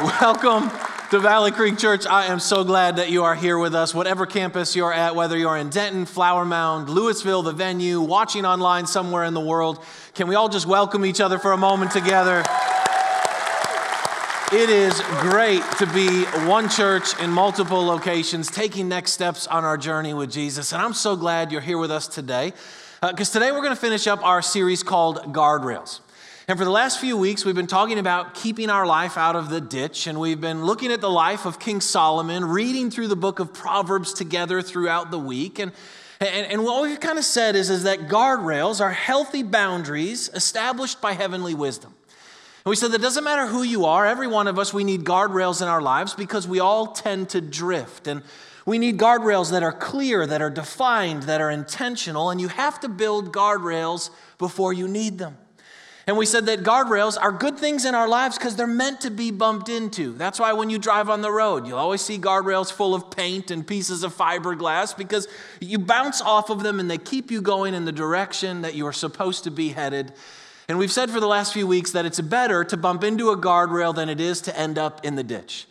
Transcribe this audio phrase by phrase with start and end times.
[0.00, 0.72] Welcome
[1.10, 2.04] to Valley Creek Church.
[2.04, 5.38] I am so glad that you are here with us, whatever campus you're at, whether
[5.38, 9.84] you're in Denton, Flower Mound, Lewisville, the venue, watching online somewhere in the world.
[10.14, 12.42] Can we all just welcome each other for a moment together?
[14.52, 19.78] It is great to be one church in multiple locations, taking next steps on our
[19.78, 20.72] journey with Jesus.
[20.72, 22.52] And I'm so glad you're here with us today,
[23.00, 26.00] because uh, today we're going to finish up our series called Guardrails.
[26.46, 29.48] And for the last few weeks, we've been talking about keeping our life out of
[29.48, 33.16] the ditch, and we've been looking at the life of King Solomon, reading through the
[33.16, 35.58] book of Proverbs together throughout the week.
[35.58, 35.72] And,
[36.20, 41.00] and, and what we've kind of said is, is that guardrails are healthy boundaries established
[41.00, 41.94] by heavenly wisdom.
[42.66, 45.02] And we said that doesn't matter who you are, every one of us, we need
[45.02, 48.06] guardrails in our lives because we all tend to drift.
[48.06, 48.22] And
[48.66, 52.80] we need guardrails that are clear, that are defined, that are intentional, and you have
[52.80, 55.38] to build guardrails before you need them.
[56.06, 59.10] And we said that guardrails are good things in our lives because they're meant to
[59.10, 60.12] be bumped into.
[60.12, 63.50] That's why when you drive on the road, you'll always see guardrails full of paint
[63.50, 65.28] and pieces of fiberglass because
[65.60, 68.86] you bounce off of them and they keep you going in the direction that you
[68.86, 70.12] are supposed to be headed.
[70.68, 73.36] And we've said for the last few weeks that it's better to bump into a
[73.36, 75.66] guardrail than it is to end up in the ditch.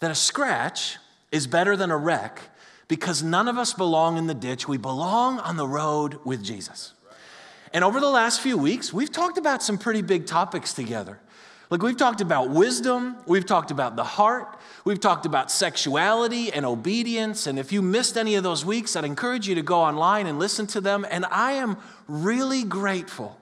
[0.00, 0.96] That a scratch
[1.30, 2.40] is better than a wreck
[2.88, 4.66] because none of us belong in the ditch.
[4.66, 6.94] We belong on the road with Jesus.
[7.72, 11.18] And over the last few weeks, we've talked about some pretty big topics together.
[11.68, 16.64] Like, we've talked about wisdom, we've talked about the heart, we've talked about sexuality and
[16.64, 17.48] obedience.
[17.48, 20.38] And if you missed any of those weeks, I'd encourage you to go online and
[20.38, 21.04] listen to them.
[21.10, 23.36] And I am really grateful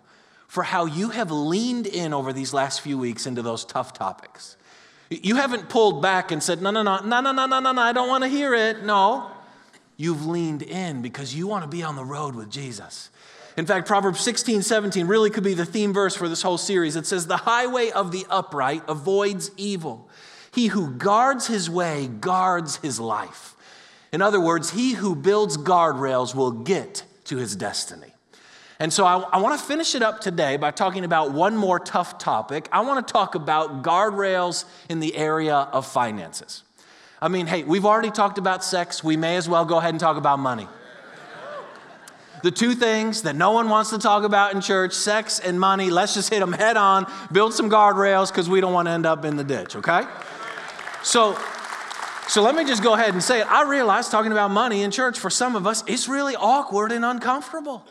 [0.49, 4.57] for how you have leaned in over these last few weeks into those tough topics.
[5.11, 7.83] You haven't pulled back and said, no, no, no, no, no, no, no, no, no,
[7.83, 8.85] I don't want to hear it.
[8.85, 9.31] No.
[9.97, 13.11] You've leaned in because you want to be on the road with Jesus.
[13.57, 16.97] In fact, Proverbs 16, 17 really could be the theme verse for this whole series.
[16.97, 20.09] It says, The highway of the upright avoids evil.
[20.53, 23.55] He who guards his way guards his life.
[24.13, 28.13] In other words, he who builds guardrails will get to his destiny.
[28.81, 31.79] And so I, I want to finish it up today by talking about one more
[31.79, 32.69] tough topic.
[32.73, 36.65] I want to talk about guardrails in the area of finances.
[37.23, 39.03] I mean, hey, we've already talked about sex.
[39.03, 40.69] We may as well go ahead and talk about money.
[42.45, 45.89] The two things that no one wants to talk about in church sex and money
[45.89, 49.07] let's just hit them head on, build some guardrails because we don't want to end
[49.07, 50.03] up in the ditch, okay?
[51.03, 51.39] So,
[52.29, 53.51] so let me just go ahead and say it.
[53.51, 57.03] I realize talking about money in church for some of us, it's really awkward and
[57.03, 57.87] uncomfortable.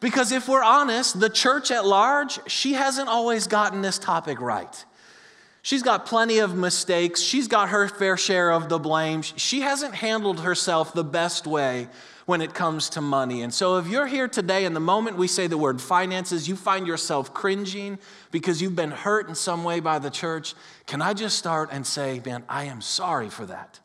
[0.00, 4.84] Because if we're honest, the church at large, she hasn't always gotten this topic right.
[5.62, 7.20] She's got plenty of mistakes.
[7.20, 9.22] She's got her fair share of the blame.
[9.22, 11.88] She hasn't handled herself the best way
[12.26, 13.42] when it comes to money.
[13.42, 16.56] And so, if you're here today and the moment we say the word finances, you
[16.56, 17.98] find yourself cringing
[18.30, 20.54] because you've been hurt in some way by the church,
[20.86, 23.80] can I just start and say, man, I am sorry for that.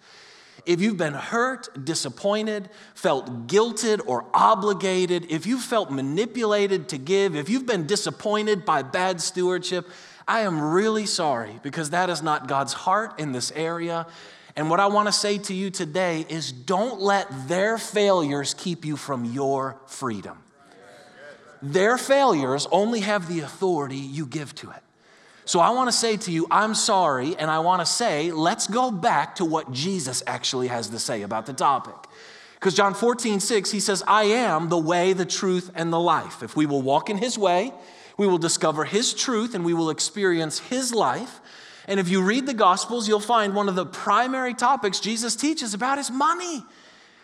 [0.65, 7.35] If you've been hurt, disappointed, felt guilted or obligated, if you felt manipulated to give,
[7.35, 9.87] if you've been disappointed by bad stewardship,
[10.27, 14.07] I am really sorry because that is not God's heart in this area.
[14.55, 18.85] And what I want to say to you today is don't let their failures keep
[18.85, 20.37] you from your freedom.
[21.61, 24.83] Their failures only have the authority you give to it.
[25.45, 28.67] So I want to say to you, I'm sorry, and I want to say, let's
[28.67, 31.95] go back to what Jesus actually has to say about the topic.
[32.55, 36.43] Because John 14, 6, he says, I am the way, the truth, and the life.
[36.43, 37.73] If we will walk in his way,
[38.17, 41.39] we will discover his truth and we will experience his life.
[41.87, 45.73] And if you read the Gospels, you'll find one of the primary topics Jesus teaches
[45.73, 46.63] about is money.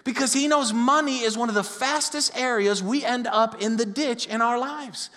[0.03, 3.85] Because he knows money is one of the fastest areas we end up in the
[3.85, 5.09] ditch in our lives.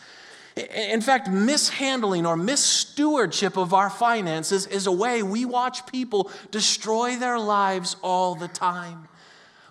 [0.54, 7.16] In fact, mishandling or misstewardship of our finances is a way we watch people destroy
[7.16, 9.08] their lives all the time.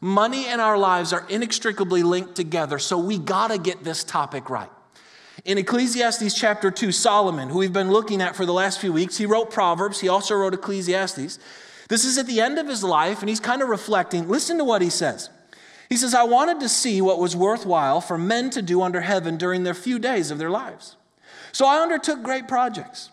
[0.01, 4.72] Money and our lives are inextricably linked together, so we gotta get this topic right.
[5.46, 9.18] In Ecclesiastes chapter 2, Solomon, who we've been looking at for the last few weeks,
[9.18, 11.39] he wrote Proverbs, he also wrote Ecclesiastes.
[11.89, 14.28] This is at the end of his life, and he's kind of reflecting.
[14.28, 15.30] Listen to what he says.
[15.89, 19.36] He says, I wanted to see what was worthwhile for men to do under heaven
[19.38, 20.95] during their few days of their lives.
[21.51, 23.10] So I undertook great projects.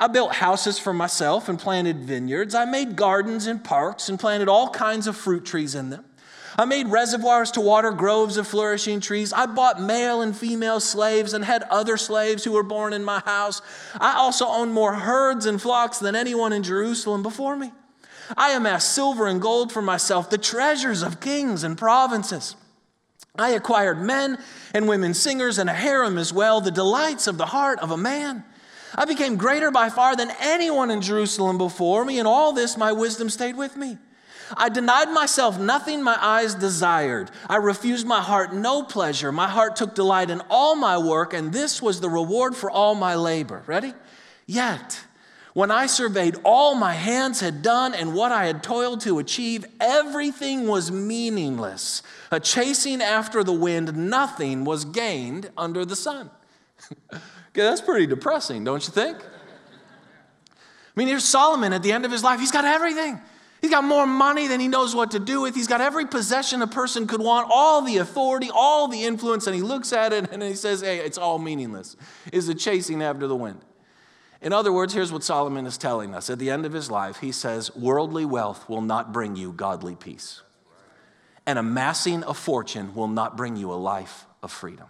[0.00, 2.54] I built houses for myself and planted vineyards.
[2.54, 6.04] I made gardens and parks and planted all kinds of fruit trees in them.
[6.58, 9.32] I made reservoirs to water groves of flourishing trees.
[9.32, 13.20] I bought male and female slaves and had other slaves who were born in my
[13.20, 13.62] house.
[13.98, 17.72] I also owned more herds and flocks than anyone in Jerusalem before me.
[18.36, 22.56] I amassed silver and gold for myself, the treasures of kings and provinces.
[23.36, 24.38] I acquired men
[24.74, 27.96] and women singers and a harem as well, the delights of the heart of a
[27.96, 28.44] man.
[28.94, 32.92] I became greater by far than anyone in Jerusalem before me, and all this my
[32.92, 33.96] wisdom stayed with me.
[34.56, 37.30] I denied myself nothing my eyes desired.
[37.48, 39.32] I refused my heart no pleasure.
[39.32, 42.94] My heart took delight in all my work, and this was the reward for all
[42.94, 43.62] my labor.
[43.66, 43.92] Ready?
[44.46, 45.00] Yet,
[45.54, 49.66] when I surveyed all my hands had done and what I had toiled to achieve,
[49.80, 52.02] everything was meaningless.
[52.30, 56.30] A chasing after the wind, nothing was gained under the sun.
[57.12, 57.20] okay,
[57.54, 59.18] that's pretty depressing, don't you think?
[59.20, 62.40] I mean, here's Solomon at the end of his life.
[62.40, 63.20] He's got everything.
[63.62, 65.54] He's got more money than he knows what to do with.
[65.54, 69.54] He's got every possession a person could want, all the authority, all the influence, and
[69.54, 71.96] he looks at it and he says, Hey, it's all meaningless.
[72.32, 73.60] Is it chasing after the wind?
[74.40, 76.28] In other words, here's what Solomon is telling us.
[76.28, 79.94] At the end of his life, he says, Worldly wealth will not bring you godly
[79.94, 80.42] peace,
[81.46, 84.88] and amassing a fortune will not bring you a life of freedom.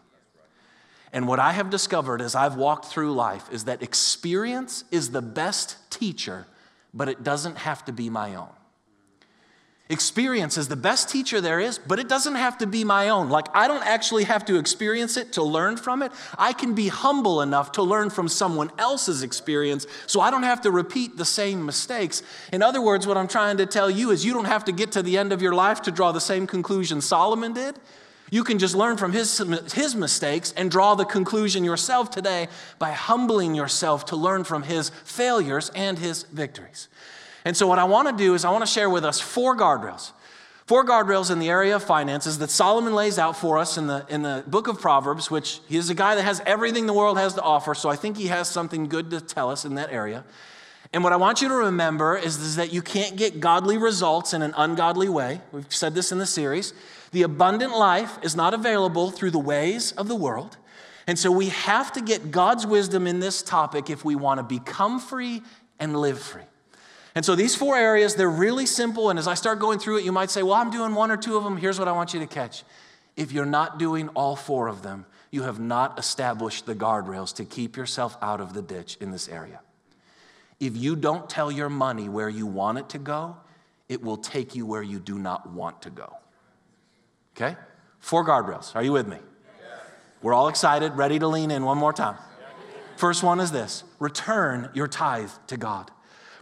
[1.12, 5.20] And what I have discovered as I've walked through life is that experience is the
[5.20, 6.46] best teacher,
[6.94, 8.48] but it doesn't have to be my own.
[9.92, 13.28] Experience is the best teacher there is, but it doesn't have to be my own.
[13.28, 16.12] Like, I don't actually have to experience it to learn from it.
[16.38, 20.62] I can be humble enough to learn from someone else's experience so I don't have
[20.62, 22.22] to repeat the same mistakes.
[22.54, 24.92] In other words, what I'm trying to tell you is you don't have to get
[24.92, 27.78] to the end of your life to draw the same conclusion Solomon did.
[28.30, 29.36] You can just learn from his,
[29.74, 32.48] his mistakes and draw the conclusion yourself today
[32.78, 36.88] by humbling yourself to learn from his failures and his victories.
[37.44, 39.56] And so, what I want to do is, I want to share with us four
[39.56, 40.12] guardrails.
[40.66, 44.06] Four guardrails in the area of finances that Solomon lays out for us in the,
[44.08, 47.18] in the book of Proverbs, which he is a guy that has everything the world
[47.18, 47.74] has to offer.
[47.74, 50.24] So, I think he has something good to tell us in that area.
[50.92, 54.34] And what I want you to remember is, is that you can't get godly results
[54.34, 55.40] in an ungodly way.
[55.50, 56.74] We've said this in the series.
[57.12, 60.58] The abundant life is not available through the ways of the world.
[61.06, 64.44] And so we have to get God's wisdom in this topic if we want to
[64.44, 65.42] become free
[65.78, 66.42] and live free.
[67.14, 69.10] And so these four areas, they're really simple.
[69.10, 71.16] And as I start going through it, you might say, well, I'm doing one or
[71.16, 71.56] two of them.
[71.56, 72.64] Here's what I want you to catch.
[73.16, 77.44] If you're not doing all four of them, you have not established the guardrails to
[77.44, 79.60] keep yourself out of the ditch in this area.
[80.60, 83.36] If you don't tell your money where you want it to go,
[83.88, 86.16] it will take you where you do not want to go.
[87.36, 87.56] Okay?
[87.98, 88.74] Four guardrails.
[88.74, 89.18] Are you with me?
[90.22, 92.16] We're all excited, ready to lean in one more time.
[92.96, 95.90] First one is this return your tithe to God.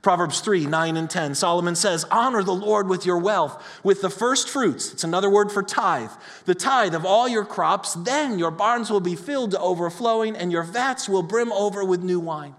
[0.02, 4.08] Proverbs 3 9 and 10, Solomon says, Honor the Lord with your wealth, with the
[4.08, 4.93] first fruits.
[4.93, 6.11] It's another word for tithe.
[6.47, 10.50] The tithe of all your crops, then your barns will be filled to overflowing, and
[10.50, 12.55] your vats will brim over with new wine.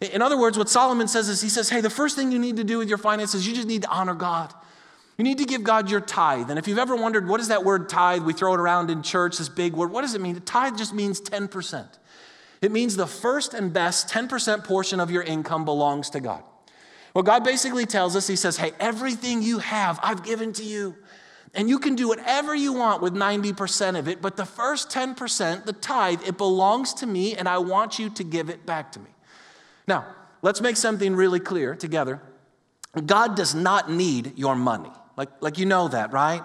[0.00, 2.56] In other words, what Solomon says is, he says, Hey, the first thing you need
[2.56, 4.52] to do with your finances, you just need to honor God.
[5.16, 6.50] You need to give God your tithe.
[6.50, 8.22] And if you've ever wondered, what is that word tithe?
[8.22, 9.90] We throw it around in church, this big word.
[9.90, 10.38] What does it mean?
[10.40, 11.86] Tithe just means 10%.
[12.60, 16.42] It means the first and best 10% portion of your income belongs to God.
[17.16, 20.94] Well, God basically tells us, He says, Hey, everything you have, I've given to you.
[21.54, 25.64] And you can do whatever you want with 90% of it, but the first 10%,
[25.64, 29.00] the tithe, it belongs to me, and I want you to give it back to
[29.00, 29.08] me.
[29.88, 30.04] Now,
[30.42, 32.20] let's make something really clear together.
[33.06, 34.92] God does not need your money.
[35.16, 36.42] Like, like you know that, right?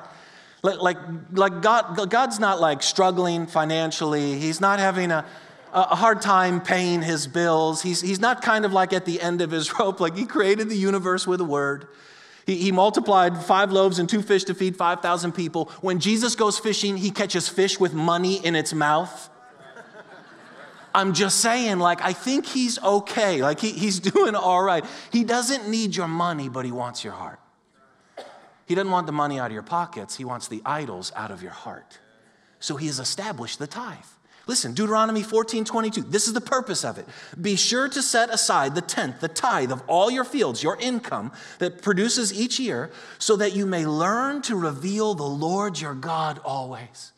[0.63, 0.97] Like, like,
[1.33, 4.39] like God, God's not like struggling financially.
[4.39, 5.25] He's not having a,
[5.73, 7.81] a hard time paying his bills.
[7.81, 10.69] He's, he's not kind of like at the end of his rope, like he created
[10.69, 11.88] the universe with a word.
[12.45, 15.66] He, he multiplied five loaves and two fish to feed 5,000 people.
[15.81, 19.30] When Jesus goes fishing, he catches fish with money in its mouth.
[20.94, 23.42] I'm just saying, like, I think he's okay.
[23.42, 24.83] Like, he, he's doing all right.
[25.11, 27.40] He doesn't need your money, but he wants your heart.
[28.66, 31.42] He doesn't want the money out of your pockets, he wants the idols out of
[31.42, 31.99] your heart.
[32.59, 33.97] So he has established the tithe.
[34.48, 37.07] Listen, Deuteronomy 14 22, this is the purpose of it.
[37.40, 41.31] Be sure to set aside the tenth, the tithe of all your fields, your income
[41.60, 46.40] that produces each year, so that you may learn to reveal the Lord your God
[46.44, 47.14] always.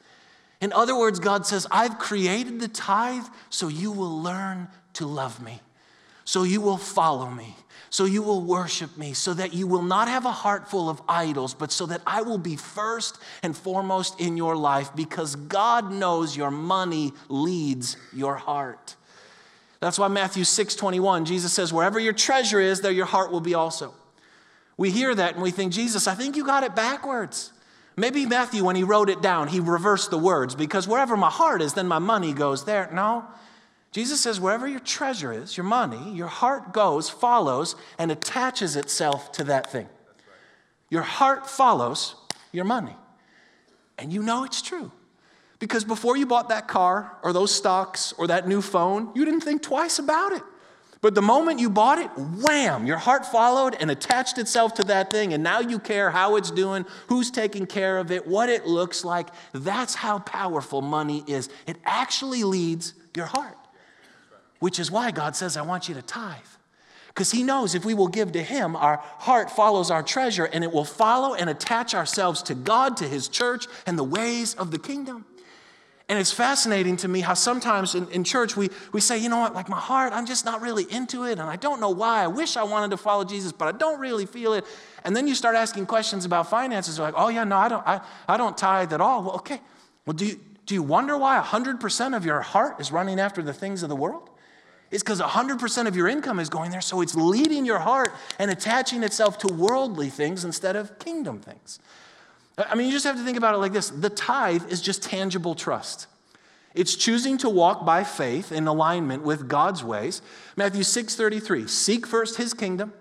[0.60, 5.42] In other words, God says, I've created the tithe so you will learn to love
[5.42, 5.60] me,
[6.25, 7.56] so you will follow me,
[7.89, 11.01] so you will worship me, so that you will not have a heart full of
[11.08, 15.92] idols, but so that I will be first and foremost in your life because God
[15.92, 18.96] knows your money leads your heart.
[19.80, 23.42] That's why Matthew 6 21, Jesus says, Wherever your treasure is, there your heart will
[23.42, 23.94] be also.
[24.77, 27.51] We hear that and we think, Jesus, I think you got it backwards.
[27.96, 31.62] Maybe Matthew, when he wrote it down, he reversed the words because wherever my heart
[31.62, 32.89] is, then my money goes there.
[32.92, 33.25] No,
[33.93, 39.31] Jesus says, wherever your treasure is, your money, your heart goes, follows, and attaches itself
[39.33, 39.88] to that thing.
[40.89, 42.15] Your heart follows
[42.51, 42.95] your money.
[43.97, 44.91] And you know it's true.
[45.59, 49.41] Because before you bought that car or those stocks or that new phone, you didn't
[49.41, 50.41] think twice about it.
[51.00, 55.12] But the moment you bought it, wham, your heart followed and attached itself to that
[55.12, 58.65] thing, and now you care how it's doing, who's taking care of it, what it
[58.65, 59.27] looks like.
[59.51, 61.50] That's how powerful money is.
[61.67, 63.57] It actually leads your heart,
[64.63, 66.38] which is why God says, I want you to tithe.
[67.08, 70.63] Because He knows if we will give to Him, our heart follows our treasure, and
[70.63, 74.72] it will follow and attach ourselves to God, to His church, and the ways of
[74.72, 75.25] the kingdom.
[76.08, 79.39] And it's fascinating to me how sometimes in, in, church we, we say, you know
[79.39, 82.24] what, like my heart, I'm just not really into it, and I don't know why.
[82.24, 84.63] I wish I wanted to follow Jesus, but I don't really feel it.
[85.03, 86.98] And then you start asking questions about finances.
[86.98, 89.24] You're like, oh yeah, no, I don't, I, I don't tithe at all.
[89.24, 89.60] Well, okay.
[90.05, 93.53] Well, do you, do you wonder why 100% of your heart is running after the
[93.53, 94.29] things of the world?
[94.93, 98.51] It's because 100% of your income is going there, so it's leading your heart and
[98.51, 101.79] attaching itself to worldly things instead of kingdom things.
[102.59, 105.01] I mean, you just have to think about it like this the tithe is just
[105.01, 106.05] tangible trust.
[106.75, 110.21] It's choosing to walk by faith in alignment with God's ways.
[110.55, 112.93] Matthew 6:33, seek first his kingdom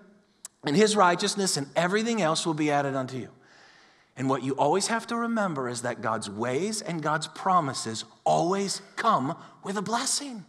[0.65, 3.29] and his righteousness and everything else will be added unto you.
[4.17, 8.81] And what you always have to remember is that God's ways and God's promises always
[8.95, 10.45] come with a blessing.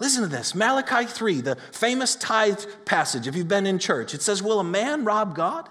[0.00, 4.14] Listen to this Malachi 3, the famous tithe passage, if you've been in church.
[4.14, 5.68] It says, Will a man rob God?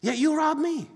[0.00, 0.90] Yet you rob me.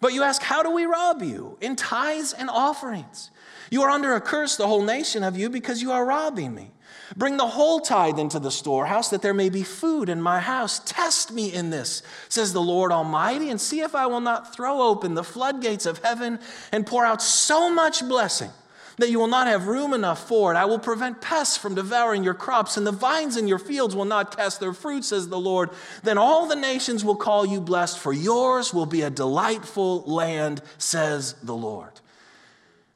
[0.00, 1.56] But you ask, How do we rob you?
[1.60, 3.30] In tithes and offerings.
[3.70, 6.72] You are under a curse, the whole nation of you, because you are robbing me.
[7.16, 10.80] Bring the whole tithe into the storehouse, that there may be food in my house.
[10.84, 14.82] Test me in this, says the Lord Almighty, and see if I will not throw
[14.82, 16.38] open the floodgates of heaven
[16.70, 18.50] and pour out so much blessing
[18.98, 20.56] that you will not have room enough for it.
[20.56, 24.04] I will prevent pests from devouring your crops, and the vines in your fields will
[24.04, 25.70] not cast their fruit, says the Lord.
[26.02, 30.62] Then all the nations will call you blessed, for yours will be a delightful land,
[30.78, 32.00] says the Lord.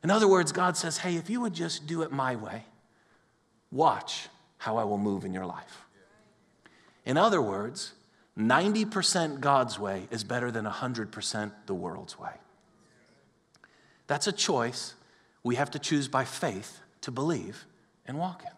[0.03, 2.65] In other words, God says, Hey, if you would just do it my way,
[3.73, 5.85] watch how I will move in your life.
[7.05, 7.93] In other words,
[8.39, 12.33] 90% God's way is better than 100% the world's way.
[14.07, 14.95] That's a choice
[15.47, 17.67] we have to choose by faith to believe
[18.05, 18.51] and walk in.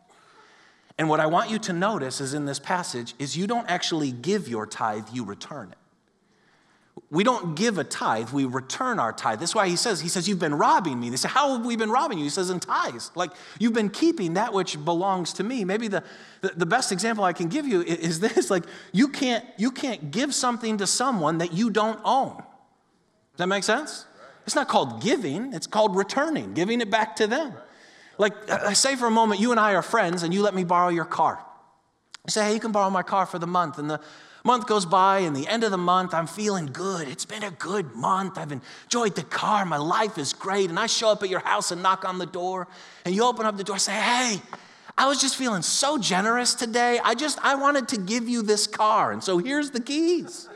[0.97, 4.11] And what I want you to notice is in this passage is you don't actually
[4.11, 5.79] give your tithe, you return it.
[7.11, 9.39] We don't give a tithe, we return our tithe.
[9.39, 11.11] That's why he says, he says, you've been robbing me.
[11.11, 12.25] They say, how have we been robbing you?
[12.25, 13.11] He says, in tithes.
[13.15, 15.67] Like, you've been keeping that which belongs to me.
[15.67, 16.03] Maybe the,
[16.41, 20.11] the, the best example I can give you is this, like, you can't, you can't
[20.11, 22.37] give something to someone that you don't own.
[22.37, 22.45] Does
[23.37, 24.07] that make sense?
[24.49, 27.53] It's not called giving, it's called returning, giving it back to them.
[28.17, 30.65] Like, I say for a moment, you and I are friends, and you let me
[30.65, 31.39] borrow your car.
[32.27, 33.77] You say, hey, you can borrow my car for the month.
[33.77, 34.01] And the
[34.45, 37.09] month goes by, and the end of the month, I'm feeling good.
[37.09, 38.39] It's been a good month.
[38.39, 39.67] I've enjoyed the car.
[39.67, 40.71] My life is great.
[40.71, 42.69] And I show up at your house and knock on the door,
[43.05, 44.41] and you open up the door and say, hey,
[44.97, 46.99] I was just feeling so generous today.
[47.05, 49.13] I just, I wanted to give you this car.
[49.13, 50.49] And so here's the keys.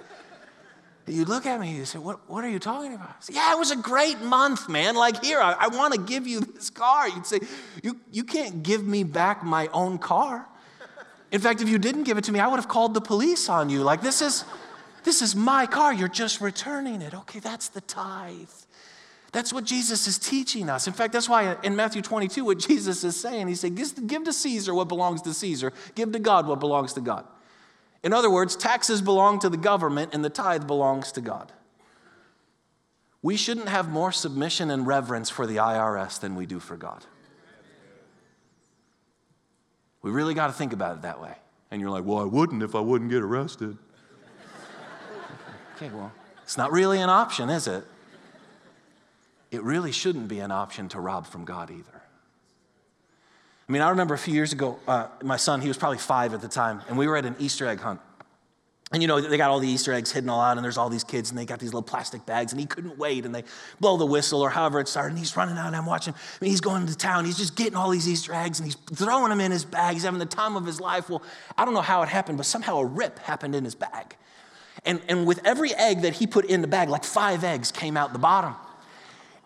[1.07, 3.25] You look at me and you say, What, what are you talking about?
[3.25, 4.95] Say, yeah, it was a great month, man.
[4.95, 7.09] Like, here, I, I want to give you this car.
[7.09, 7.41] You'd say,
[7.83, 10.47] you, you can't give me back my own car.
[11.33, 13.49] In fact, if you didn't give it to me, I would have called the police
[13.49, 13.83] on you.
[13.83, 14.45] Like, this is,
[15.03, 15.93] this is my car.
[15.93, 17.15] You're just returning it.
[17.15, 18.51] Okay, that's the tithe.
[19.33, 20.87] That's what Jesus is teaching us.
[20.87, 24.33] In fact, that's why in Matthew 22, what Jesus is saying, he said, Give to
[24.33, 27.27] Caesar what belongs to Caesar, give to God what belongs to God.
[28.03, 31.53] In other words, taxes belong to the government and the tithe belongs to God.
[33.23, 37.05] We shouldn't have more submission and reverence for the IRS than we do for God.
[40.03, 41.35] We really got to think about it that way.
[41.71, 43.79] And you're like, well, I wouldn't if I wouldn't get arrested.
[45.77, 47.85] okay, well, it's not really an option, is it?
[49.53, 52.02] It really shouldn't be an option to rob from God either.
[53.73, 56.35] I mean, I remember a few years ago, uh, my son, he was probably five
[56.35, 58.01] at the time, and we were at an Easter egg hunt.
[58.93, 60.91] And you know, they got all the Easter eggs hidden all out, and there's all
[60.91, 63.45] these kids, and they got these little plastic bags, and he couldn't wait, and they
[63.81, 66.13] blow the whistle or however it started, and he's running out, and I'm watching.
[66.13, 68.77] I mean, he's going to town, he's just getting all these Easter eggs, and he's
[68.95, 69.95] throwing them in his bag.
[69.95, 71.09] He's having the time of his life.
[71.09, 71.23] Well,
[71.57, 74.17] I don't know how it happened, but somehow a rip happened in his bag.
[74.85, 77.97] And, and with every egg that he put in the bag, like five eggs came
[77.97, 78.55] out the bottom.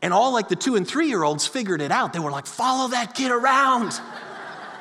[0.03, 2.13] And all like the two and three year olds figured it out.
[2.13, 3.99] They were like, follow that kid around.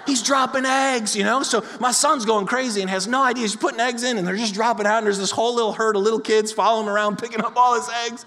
[0.06, 1.44] He's dropping eggs, you know?
[1.44, 3.42] So my son's going crazy and has no idea.
[3.44, 5.96] He's putting eggs in and they're just dropping out, and there's this whole little herd
[5.96, 8.26] of little kids following around, picking up all his eggs.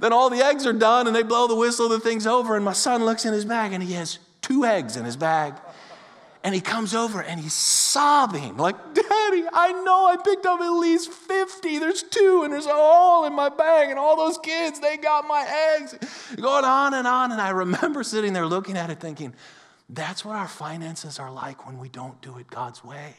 [0.00, 2.64] Then all the eggs are done and they blow the whistle, the thing's over, and
[2.64, 5.54] my son looks in his bag and he has two eggs in his bag.
[6.44, 10.70] And he comes over and he's sobbing, like, Daddy, I know I picked up at
[10.70, 11.78] least 50.
[11.78, 15.28] There's two, and there's a hole in my bag, and all those kids, they got
[15.28, 15.46] my
[15.78, 15.96] eggs.
[16.34, 17.30] Going on and on.
[17.30, 19.34] And I remember sitting there looking at it thinking,
[19.92, 23.14] that's what our finances are like when we don't do it God's way.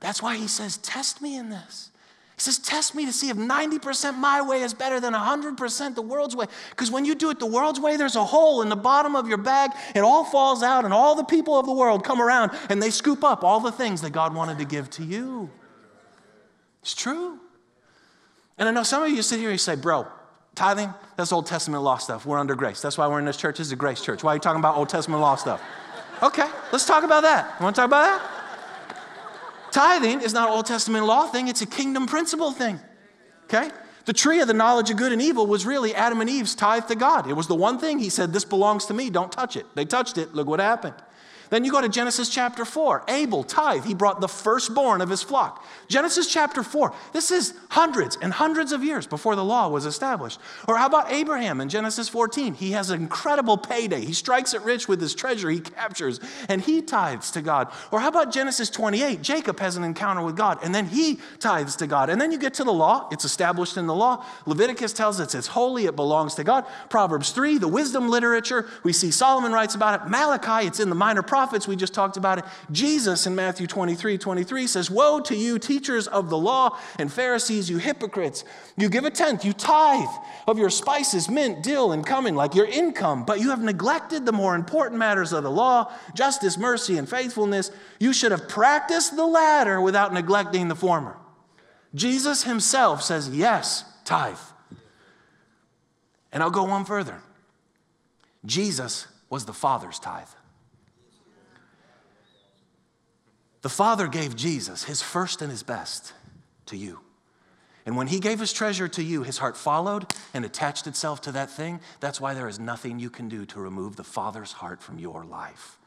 [0.00, 1.90] That's why he says, Test me in this.
[2.34, 6.02] He says, Test me to see if 90% my way is better than 100% the
[6.02, 6.46] world's way.
[6.70, 9.28] Because when you do it the world's way, there's a hole in the bottom of
[9.28, 9.72] your bag.
[9.94, 12.90] It all falls out, and all the people of the world come around and they
[12.90, 15.50] scoop up all the things that God wanted to give to you.
[16.80, 17.38] It's true.
[18.56, 20.06] And I know some of you sit here and you say, Bro,
[20.60, 22.26] tithing, that's Old Testament law stuff.
[22.26, 22.82] We're under grace.
[22.82, 23.56] That's why we're in this church.
[23.56, 24.22] This is a grace church.
[24.22, 25.62] Why are you talking about Old Testament law stuff?
[26.22, 27.56] Okay, let's talk about that.
[27.58, 29.72] You want to talk about that?
[29.72, 32.78] Tithing is not an Old Testament law thing, it's a kingdom principle thing.
[33.44, 33.70] Okay?
[34.04, 36.86] The tree of the knowledge of good and evil was really Adam and Eve's tithe
[36.88, 37.26] to God.
[37.26, 39.64] It was the one thing he said, This belongs to me, don't touch it.
[39.74, 40.94] They touched it, look what happened.
[41.50, 43.04] Then you go to Genesis chapter 4.
[43.08, 45.64] Abel, tithe, he brought the firstborn of his flock.
[45.88, 46.94] Genesis chapter 4.
[47.12, 50.38] This is hundreds and hundreds of years before the law was established.
[50.68, 52.54] Or how about Abraham in Genesis 14?
[52.54, 54.04] He has an incredible payday.
[54.04, 57.72] He strikes it rich with his treasure he captures, and he tithes to God.
[57.90, 59.20] Or how about Genesis 28?
[59.20, 62.10] Jacob has an encounter with God, and then he tithes to God.
[62.10, 64.24] And then you get to the law, it's established in the law.
[64.46, 66.64] Leviticus tells us it's holy, it belongs to God.
[66.88, 70.08] Proverbs 3, the wisdom literature, we see Solomon writes about it.
[70.08, 72.44] Malachi, it's in the minor prophets prophets, we just talked about it.
[72.70, 77.70] Jesus in Matthew 23 23 says, Woe to you, teachers of the law and Pharisees,
[77.70, 78.44] you hypocrites!
[78.76, 80.14] You give a tenth, you tithe
[80.46, 84.32] of your spices, mint, dill, and cumin, like your income, but you have neglected the
[84.32, 87.70] more important matters of the law justice, mercy, and faithfulness.
[87.98, 91.16] You should have practiced the latter without neglecting the former.
[91.94, 94.36] Jesus himself says, Yes, tithe.
[96.32, 97.22] And I'll go one further.
[98.44, 100.28] Jesus was the Father's tithe.
[103.62, 106.12] The Father gave Jesus his first and his best
[106.66, 107.00] to you.
[107.86, 111.32] And when he gave his treasure to you, his heart followed and attached itself to
[111.32, 111.80] that thing.
[112.00, 115.24] That's why there is nothing you can do to remove the Father's heart from your
[115.24, 115.78] life.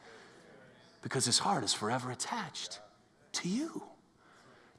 [1.02, 2.80] Because his heart is forever attached
[3.34, 3.84] to you.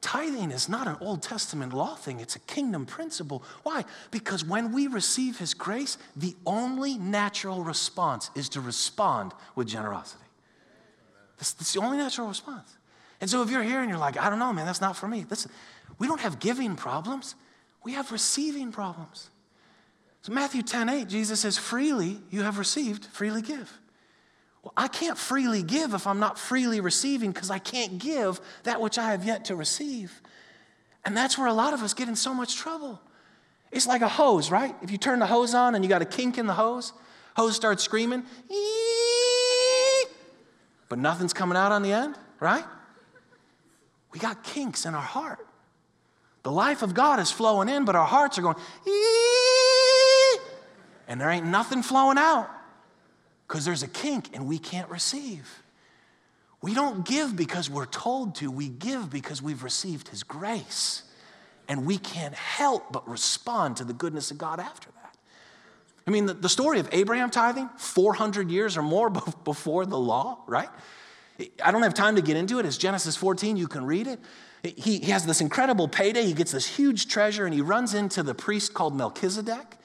[0.00, 3.42] Tithing is not an Old Testament law thing, it's a kingdom principle.
[3.62, 3.86] Why?
[4.10, 10.24] Because when we receive his grace, the only natural response is to respond with generosity.
[11.38, 12.76] That's, that's the only natural response.
[13.24, 15.08] And so if you're here and you're like, I don't know, man, that's not for
[15.08, 15.24] me.
[15.30, 15.50] Listen,
[15.98, 17.36] we don't have giving problems,
[17.82, 19.30] we have receiving problems.
[20.20, 23.78] So Matthew 10 8, Jesus says, freely you have received, freely give.
[24.62, 28.82] Well, I can't freely give if I'm not freely receiving because I can't give that
[28.82, 30.20] which I have yet to receive.
[31.06, 33.00] And that's where a lot of us get in so much trouble.
[33.72, 34.76] It's like a hose, right?
[34.82, 36.92] If you turn the hose on and you got a kink in the hose,
[37.38, 38.24] hose starts screaming,
[40.90, 42.66] but nothing's coming out on the end, right?
[44.14, 45.44] We got kinks in our heart.
[46.44, 48.56] The life of God is flowing in, but our hearts are going,
[51.08, 52.48] and there ain't nothing flowing out
[53.48, 55.62] because there's a kink and we can't receive.
[56.62, 61.02] We don't give because we're told to, we give because we've received His grace.
[61.68, 65.16] And we can't help but respond to the goodness of God after that.
[66.06, 70.40] I mean, the, the story of Abraham tithing, 400 years or more before the law,
[70.46, 70.68] right?
[71.62, 72.66] I don't have time to get into it.
[72.66, 74.20] It's Genesis 14, you can read it.
[74.62, 76.24] He, he has this incredible payday.
[76.24, 79.76] He gets this huge treasure and he runs into the priest called Melchizedek.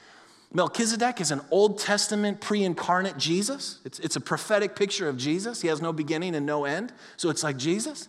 [0.53, 3.79] Melchizedek is an Old Testament pre incarnate Jesus.
[3.83, 5.61] It's, it's a prophetic picture of Jesus.
[5.61, 8.07] He has no beginning and no end, so it's like Jesus.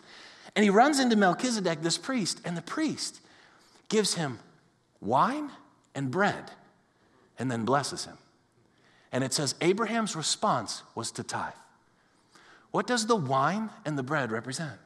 [0.55, 3.21] And he runs into Melchizedek, this priest, and the priest
[3.89, 4.39] gives him
[5.01, 5.51] wine
[5.93, 6.51] and bread
[7.37, 8.17] and then blesses him.
[9.11, 11.53] And it says Abraham's response was to tithe.
[12.71, 14.79] What does the wine and the bread represent?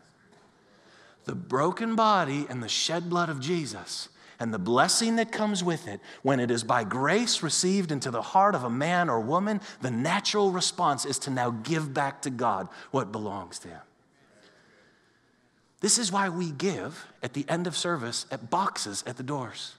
[1.26, 5.88] The broken body and the shed blood of Jesus and the blessing that comes with
[5.88, 9.62] it when it is by grace received into the heart of a man or woman,
[9.82, 13.82] the natural response is to now give back to God what belongs to Him.
[15.80, 19.76] This is why we give at the end of service at boxes at the doors.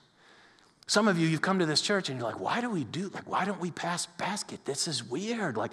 [0.88, 3.08] Some of you, you've come to this church and you're like, why do we do,
[3.08, 4.64] like, why don't we pass basket?
[4.64, 5.56] This is weird.
[5.56, 5.72] Like,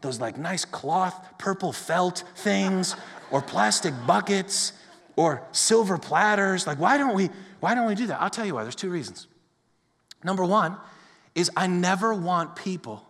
[0.00, 2.96] those like nice cloth, purple felt things,
[3.30, 4.72] or plastic buckets,
[5.16, 6.66] or silver platters.
[6.66, 8.20] Like, why don't we, why don't we do that?
[8.20, 8.62] I'll tell you why.
[8.62, 9.26] There's two reasons.
[10.24, 10.76] Number one
[11.34, 13.04] is I never want people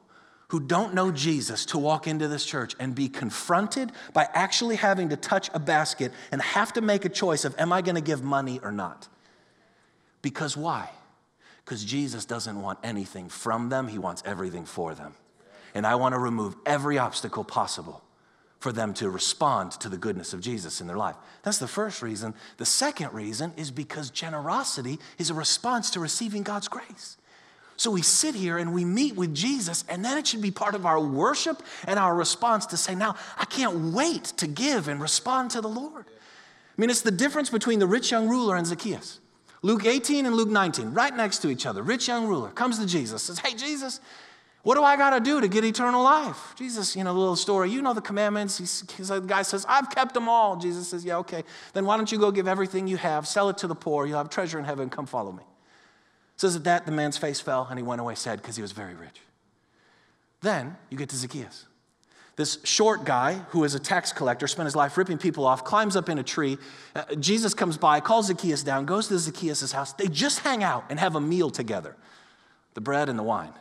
[0.49, 5.11] who don't know Jesus to walk into this church and be confronted by actually having
[5.11, 8.01] to touch a basket and have to make a choice of am I going to
[8.01, 9.09] give money or not?
[10.23, 10.91] Because why?
[11.65, 15.15] Because Jesus doesn't want anything from them, He wants everything for them.
[15.79, 18.03] And I want to remove every obstacle possible
[18.59, 21.15] for them to respond to the goodness of Jesus in their life.
[21.45, 22.35] That's the first reason.
[22.57, 27.17] The second reason is because generosity is a response to receiving God's grace.
[27.77, 30.75] So we sit here and we meet with Jesus, and then it should be part
[30.75, 35.01] of our worship and our response to say, Now, I can't wait to give and
[35.01, 36.07] respond to the Lord.
[36.09, 39.21] I mean, it's the difference between the rich young ruler and Zacchaeus.
[39.63, 41.85] Luke 18 and Luke 19, right next to each other.
[41.85, 44.01] Rich young ruler comes to Jesus, says, Hey, Jesus,
[44.69, 46.53] what do I got to do to get eternal life?
[46.55, 48.59] Jesus, you know, the little story, you know the commandments.
[48.59, 50.57] He's, he's, the guy says, I've kept them all.
[50.57, 51.43] Jesus says, Yeah, okay.
[51.73, 54.19] Then why don't you go give everything you have, sell it to the poor, you'll
[54.19, 55.43] have treasure in heaven, come follow me.
[56.37, 58.73] Says at that, the man's face fell and he went away sad because he was
[58.73, 59.23] very rich.
[60.43, 61.65] Then you get to Zacchaeus.
[62.37, 65.97] This short guy who is a tax collector, spent his life ripping people off, climbs
[65.97, 66.59] up in a tree.
[66.95, 69.95] Uh, Jesus comes by, calls Zacchaeus down, goes to Zacchaeus' house.
[69.95, 71.97] They just hang out and have a meal together
[72.75, 73.55] the bread and the wine.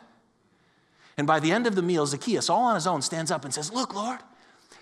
[1.18, 3.52] And by the end of the meal, Zacchaeus, all on his own, stands up and
[3.52, 4.20] says, Look, Lord,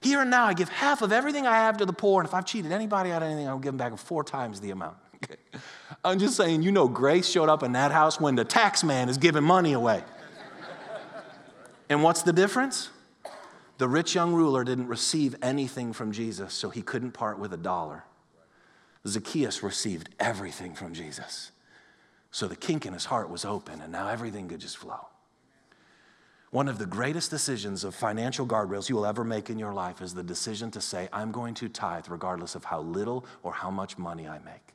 [0.02, 2.34] here and now I give half of everything I have to the poor, and if
[2.34, 4.98] I've cheated anybody out of anything, I'll give them back four times the amount.
[6.04, 9.08] I'm just saying, you know, grace showed up in that house when the tax man
[9.08, 10.04] is giving money away.
[11.88, 12.90] and what's the difference?
[13.78, 17.58] The rich young ruler didn't receive anything from Jesus, so he couldn't part with a
[17.58, 18.04] dollar.
[19.06, 21.52] Zacchaeus received everything from Jesus.
[22.30, 25.06] So the kink in his heart was open, and now everything could just flow.
[26.50, 30.00] One of the greatest decisions of financial guardrails you will ever make in your life
[30.00, 33.70] is the decision to say, I'm going to tithe regardless of how little or how
[33.70, 34.74] much money I make.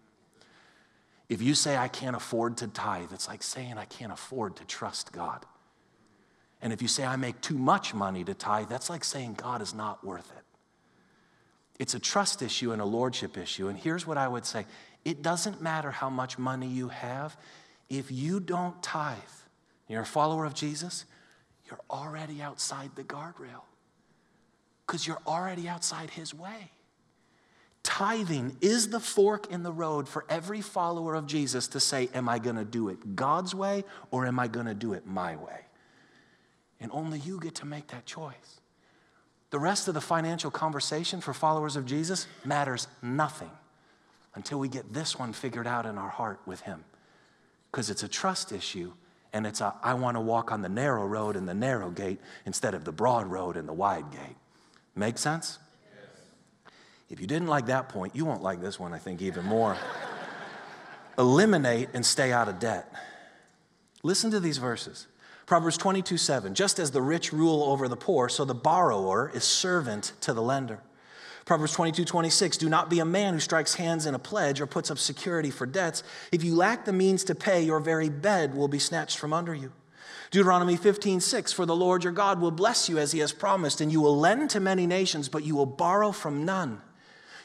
[1.30, 4.66] If you say, I can't afford to tithe, it's like saying, I can't afford to
[4.66, 5.46] trust God.
[6.62, 9.62] And if you say, I make too much money to tithe, that's like saying God
[9.62, 10.44] is not worth it.
[11.80, 13.70] It's a trust issue and a lordship issue.
[13.70, 14.66] And here's what I would say
[15.06, 17.36] it doesn't matter how much money you have,
[17.90, 19.18] if you don't tithe,
[19.88, 21.06] you're a follower of Jesus,
[21.72, 23.64] you're already outside the guardrail
[24.86, 26.72] because you're already outside His way.
[27.82, 32.30] Tithing is the fork in the road for every follower of Jesus to say, Am
[32.30, 35.36] I going to do it God's way or am I going to do it my
[35.36, 35.62] way?
[36.80, 38.60] And only you get to make that choice.
[39.50, 43.52] The rest of the financial conversation for followers of Jesus matters nothing
[44.36, 46.84] until we get this one figured out in our heart with Him.
[47.72, 48.94] Because it's a trust issue
[49.34, 52.20] and it's a I want to walk on the narrow road and the narrow gate
[52.46, 54.38] instead of the broad road and the wide gate.
[54.96, 55.58] Make sense?
[55.96, 56.26] Yes.
[57.10, 59.78] If you didn't like that point, you won't like this one, I think, even more.
[61.18, 62.94] Eliminate and stay out of debt.
[64.04, 65.08] Listen to these verses.
[65.46, 66.54] Proverbs 22 7.
[66.54, 70.42] Just as the rich rule over the poor, so the borrower is servant to the
[70.42, 70.80] lender.
[71.52, 72.56] Proverbs 22 26.
[72.56, 75.52] Do not be a man who strikes hands in a pledge or puts up security
[75.52, 76.02] for debts.
[76.32, 79.54] If you lack the means to pay, your very bed will be snatched from under
[79.54, 79.74] you.
[80.30, 81.52] Deuteronomy 15 6.
[81.52, 84.18] For the Lord your God will bless you as he has promised, and you will
[84.18, 86.82] lend to many nations, but you will borrow from none.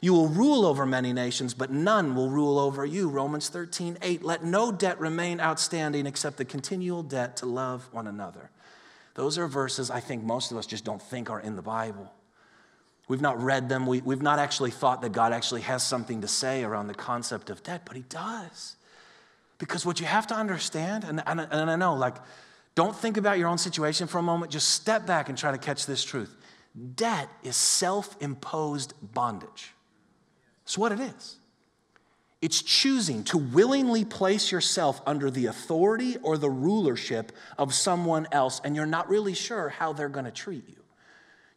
[0.01, 3.09] You will rule over many nations, but none will rule over you.
[3.09, 4.23] Romans 13, 8.
[4.23, 8.51] Let no debt remain outstanding except the continual debt to love one another.
[9.15, 12.13] Those are verses I think most of us just don't think are in the Bible.
[13.09, 13.87] We've not read them.
[13.87, 17.51] We, have not actually thought that God actually has something to say around the concept
[17.51, 18.77] of debt, but He does.
[19.59, 22.17] Because what you have to understand, and, and, and I know, like,
[22.75, 25.59] don't think about your own situation for a moment, just step back and try to
[25.59, 26.37] catch this truth.
[26.95, 29.73] Debt is self imposed bondage.
[30.65, 31.37] It's what it is.
[32.43, 38.61] It's choosing to willingly place yourself under the authority or the rulership of someone else,
[38.63, 40.77] and you're not really sure how they're going to treat you.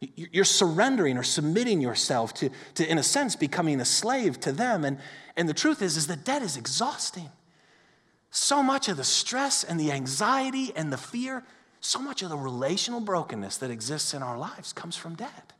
[0.00, 4.84] You're surrendering or submitting yourself to, to, in a sense, becoming a slave to them.
[4.84, 4.98] And,
[5.36, 7.30] and the truth is, is that debt is exhausting.
[8.30, 11.44] So much of the stress and the anxiety and the fear,
[11.80, 15.52] so much of the relational brokenness that exists in our lives comes from debt.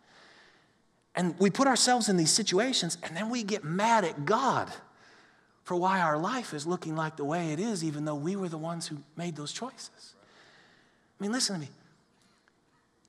[1.14, 4.72] And we put ourselves in these situations and then we get mad at God
[5.64, 8.48] for why our life is looking like the way it is, even though we were
[8.48, 10.14] the ones who made those choices.
[11.18, 11.68] I mean, listen to me.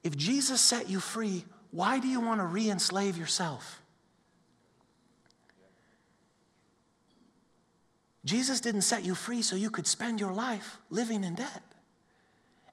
[0.03, 3.81] If Jesus set you free, why do you want to re enslave yourself?
[8.23, 11.63] Jesus didn't set you free so you could spend your life living in debt.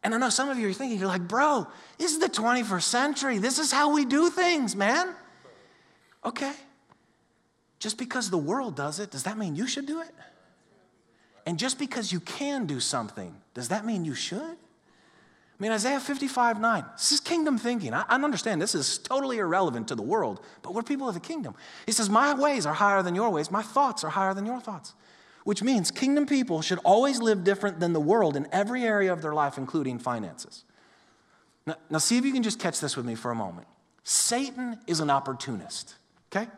[0.02, 1.66] And I know some of you are thinking, you're like, bro,
[1.98, 3.38] this is the 21st century.
[3.38, 5.14] This is how we do things, man.
[6.24, 6.52] Okay.
[7.78, 10.10] Just because the world does it, does that mean you should do it?
[11.46, 14.56] And just because you can do something, does that mean you should?
[15.58, 17.92] I mean, Isaiah 55 9, this is kingdom thinking.
[17.92, 21.20] I, I understand this is totally irrelevant to the world, but we're people of the
[21.20, 21.54] kingdom.
[21.84, 24.60] He says, My ways are higher than your ways, my thoughts are higher than your
[24.60, 24.94] thoughts
[25.48, 29.22] which means kingdom people should always live different than the world in every area of
[29.22, 30.62] their life, including finances.
[31.66, 33.66] Now, now, see if you can just catch this with me for a moment.
[34.04, 35.94] Satan is an opportunist,
[36.30, 36.50] okay?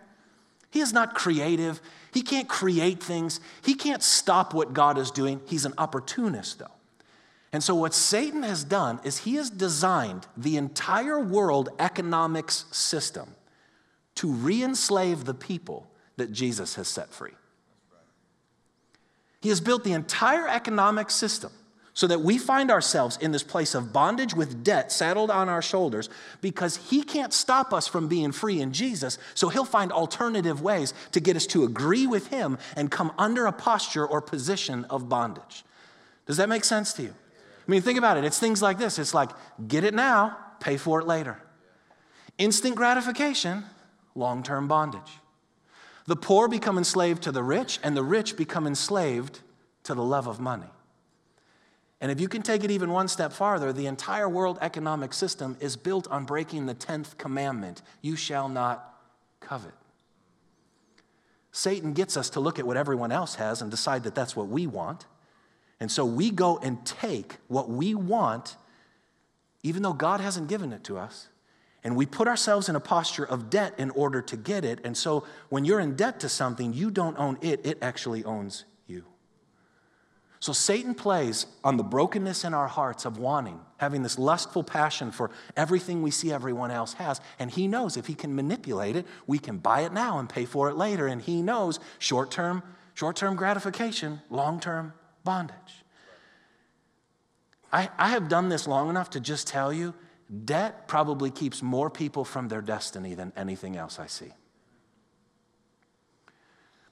[0.72, 1.80] He is not creative.
[2.12, 3.38] He can't create things.
[3.64, 5.40] He can't stop what God is doing.
[5.46, 6.66] He's an opportunist, though.
[7.52, 13.34] And so, what Satan has done is he has designed the entire world economics system
[14.16, 17.32] to re enslave the people that Jesus has set free.
[19.40, 21.50] He has built the entire economic system
[21.92, 25.62] so that we find ourselves in this place of bondage with debt saddled on our
[25.62, 26.08] shoulders
[26.40, 29.18] because he can't stop us from being free in Jesus.
[29.34, 33.46] So he'll find alternative ways to get us to agree with him and come under
[33.46, 35.64] a posture or position of bondage.
[36.26, 37.14] Does that make sense to you?
[37.70, 38.24] I mean, think about it.
[38.24, 39.30] It's things like this it's like,
[39.68, 41.40] get it now, pay for it later.
[42.36, 43.62] Instant gratification,
[44.16, 45.20] long term bondage.
[46.08, 49.38] The poor become enslaved to the rich, and the rich become enslaved
[49.84, 50.66] to the love of money.
[52.00, 55.56] And if you can take it even one step farther, the entire world economic system
[55.60, 59.00] is built on breaking the 10th commandment you shall not
[59.38, 59.74] covet.
[61.52, 64.48] Satan gets us to look at what everyone else has and decide that that's what
[64.48, 65.06] we want.
[65.80, 68.56] And so we go and take what we want,
[69.62, 71.28] even though God hasn't given it to us,
[71.82, 74.80] and we put ourselves in a posture of debt in order to get it.
[74.84, 78.66] And so when you're in debt to something, you don't own it, it actually owns
[78.86, 79.04] you.
[80.40, 85.10] So Satan plays on the brokenness in our hearts of wanting, having this lustful passion
[85.10, 87.22] for everything we see everyone else has.
[87.38, 90.44] And he knows if he can manipulate it, we can buy it now and pay
[90.44, 91.06] for it later.
[91.06, 92.62] And he knows short term,
[92.92, 94.92] short term gratification, long term
[95.24, 95.84] bondage.
[97.72, 99.94] I, I have done this long enough to just tell you
[100.44, 104.32] Debt probably keeps more people from their destiny than anything else I see.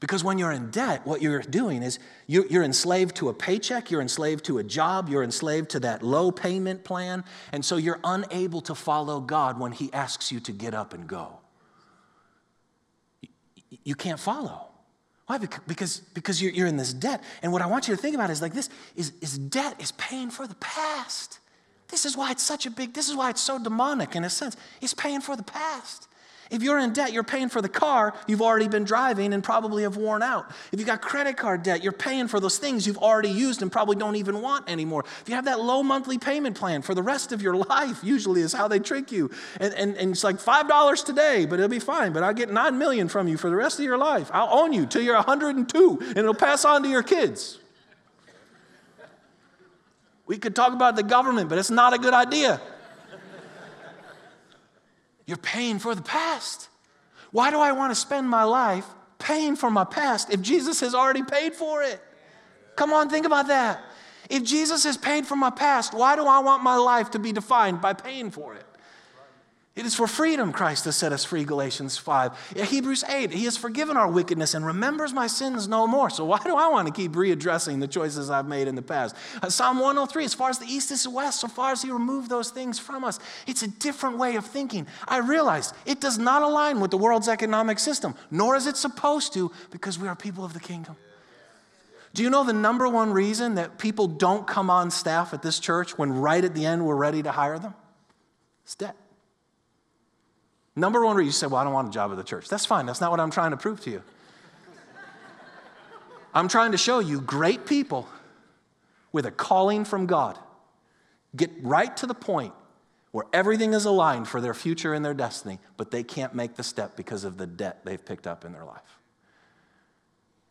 [0.00, 4.00] Because when you're in debt, what you're doing is you're enslaved to a paycheck, you're
[4.00, 8.60] enslaved to a job, you're enslaved to that low payment plan, and so you're unable
[8.62, 11.38] to follow God when He asks you to get up and go.
[13.84, 14.67] You can't follow.
[15.28, 15.36] Why?
[15.36, 17.22] Because, because you're, you're in this debt.
[17.42, 19.92] And what I want you to think about is like this is, is debt is
[19.92, 21.38] paying for the past.
[21.88, 24.30] This is why it's such a big, this is why it's so demonic in a
[24.30, 24.56] sense.
[24.80, 26.07] It's paying for the past.
[26.50, 29.82] If you're in debt, you're paying for the car you've already been driving and probably
[29.82, 30.50] have worn out.
[30.72, 33.70] If you've got credit card debt, you're paying for those things you've already used and
[33.70, 35.04] probably don't even want anymore.
[35.20, 38.40] If you have that low monthly payment plan for the rest of your life, usually
[38.40, 39.30] is how they trick you.
[39.60, 42.12] And, and, and it's like $5 today, but it'll be fine.
[42.12, 44.30] But I'll get 9 million from you for the rest of your life.
[44.32, 47.58] I'll own you till you're 102 and it'll pass on to your kids.
[50.26, 52.60] We could talk about the government, but it's not a good idea.
[55.28, 56.70] You're paying for the past.
[57.32, 58.86] Why do I want to spend my life
[59.18, 62.00] paying for my past if Jesus has already paid for it?
[62.76, 63.84] Come on, think about that.
[64.30, 67.32] If Jesus has paid for my past, why do I want my life to be
[67.32, 68.64] defined by paying for it?
[69.78, 72.56] It is for freedom Christ has set us free, Galatians 5.
[72.56, 76.10] Hebrews 8, He has forgiven our wickedness and remembers my sins no more.
[76.10, 79.14] So why do I want to keep readdressing the choices I've made in the past?
[79.40, 82.28] Uh, Psalm 103, as far as the east is west, so far as He removed
[82.28, 83.20] those things from us.
[83.46, 84.88] It's a different way of thinking.
[85.06, 89.32] I realize it does not align with the world's economic system, nor is it supposed
[89.34, 90.96] to, because we are people of the kingdom.
[92.14, 95.60] Do you know the number one reason that people don't come on staff at this
[95.60, 97.74] church when right at the end we're ready to hire them?
[98.64, 98.96] It's debt.
[100.78, 102.48] Number one reason you say, Well, I don't want a job at the church.
[102.48, 102.86] That's fine.
[102.86, 104.02] That's not what I'm trying to prove to you.
[106.32, 108.08] I'm trying to show you great people
[109.10, 110.38] with a calling from God
[111.34, 112.54] get right to the point
[113.10, 116.62] where everything is aligned for their future and their destiny, but they can't make the
[116.62, 118.98] step because of the debt they've picked up in their life.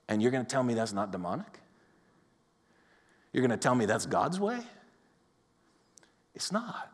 [0.10, 1.60] And you're going to tell me that's not demonic?
[3.32, 4.60] You're going to tell me that's God's way?
[6.34, 6.92] It's not.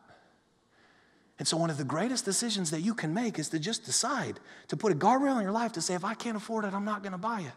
[1.38, 4.38] And so, one of the greatest decisions that you can make is to just decide
[4.68, 6.84] to put a guardrail in your life to say, if I can't afford it, I'm
[6.84, 7.52] not going to buy it.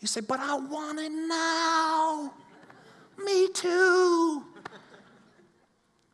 [0.00, 2.32] You say, but I want it now.
[3.24, 4.44] Me too.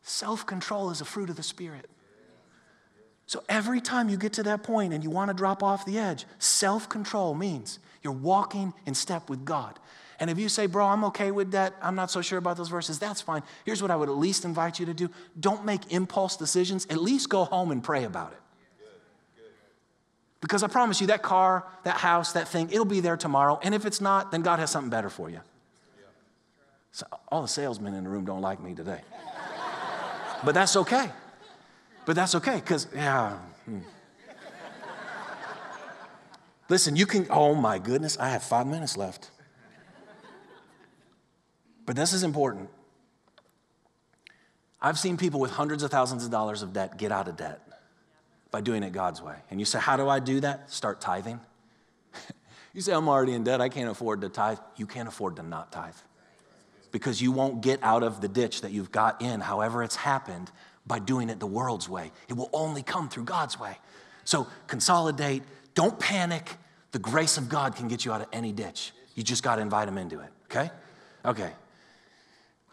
[0.02, 1.90] Self control is a fruit of the Spirit.
[3.26, 5.98] So, every time you get to that point and you want to drop off the
[5.98, 9.80] edge, self control means you're walking in step with God.
[10.18, 12.68] And if you say, bro, I'm okay with that, I'm not so sure about those
[12.68, 13.42] verses, that's fine.
[13.64, 16.98] Here's what I would at least invite you to do don't make impulse decisions, at
[16.98, 18.38] least go home and pray about it.
[20.40, 23.58] Because I promise you, that car, that house, that thing, it'll be there tomorrow.
[23.62, 25.40] And if it's not, then God has something better for you.
[26.92, 29.00] So all the salesmen in the room don't like me today.
[30.44, 31.10] but that's okay.
[32.04, 33.38] But that's okay, because, yeah.
[33.64, 33.80] Hmm.
[36.68, 39.30] Listen, you can, oh my goodness, I have five minutes left.
[41.86, 42.68] But this is important.
[44.82, 47.60] I've seen people with hundreds of thousands of dollars of debt get out of debt
[48.50, 49.36] by doing it God's way.
[49.50, 50.70] And you say, How do I do that?
[50.70, 51.40] Start tithing.
[52.74, 53.60] you say, I'm already in debt.
[53.60, 54.58] I can't afford to tithe.
[54.76, 55.94] You can't afford to not tithe
[56.92, 60.50] because you won't get out of the ditch that you've got in, however it's happened,
[60.86, 62.10] by doing it the world's way.
[62.28, 63.76] It will only come through God's way.
[64.24, 65.42] So consolidate,
[65.74, 66.56] don't panic,
[66.92, 68.92] The grace of God can get you out of any ditch.
[69.14, 70.70] You just got to invite Him into it, okay?
[71.26, 71.52] Okay.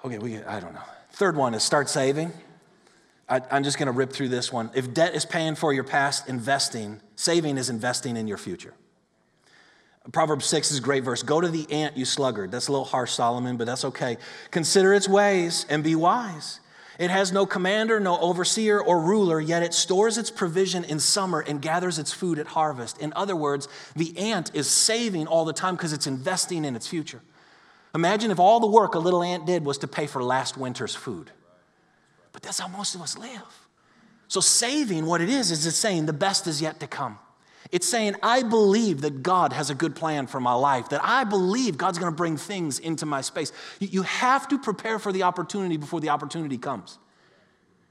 [0.06, 0.82] Okay, we, I don't know.
[1.12, 2.34] Third one is start saving.
[3.30, 4.70] I, I'm just going to rip through this one.
[4.76, 8.74] If debt is paying for your past, investing, saving is investing in your future.
[10.12, 11.24] Proverbs 6 is a great verse.
[11.24, 12.52] Go to the ant, you sluggard.
[12.52, 14.18] That's a little harsh, Solomon, but that's okay.
[14.52, 16.60] Consider its ways and be wise.
[17.00, 21.40] It has no commander, no overseer or ruler, yet it stores its provision in summer
[21.40, 23.00] and gathers its food at harvest.
[23.00, 26.88] In other words, the ant is saving all the time because it's investing in its
[26.88, 27.22] future.
[27.96, 30.96] Imagine if all the work a little ant did was to pay for last winter's
[30.96, 31.32] food.
[32.32, 33.68] But that's how most of us live.
[34.28, 37.20] So, saving, what it is, is it's saying the best is yet to come.
[37.72, 41.24] It's saying, I believe that God has a good plan for my life, that I
[41.24, 43.52] believe God's gonna bring things into my space.
[43.80, 46.98] You have to prepare for the opportunity before the opportunity comes.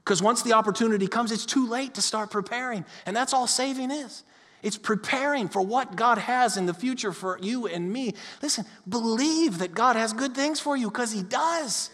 [0.03, 2.83] Because once the opportunity comes, it's too late to start preparing.
[3.05, 4.23] And that's all saving is.
[4.63, 8.15] It's preparing for what God has in the future for you and me.
[8.41, 11.89] Listen, believe that God has good things for you because He does.